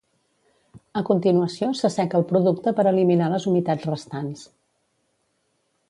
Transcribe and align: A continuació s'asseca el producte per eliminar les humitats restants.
A 1.01 1.03
continuació 1.09 1.69
s'asseca 1.81 2.19
el 2.21 2.27
producte 2.33 2.73
per 2.79 2.87
eliminar 2.93 3.31
les 3.35 3.49
humitats 3.53 3.89
restants. 3.93 4.49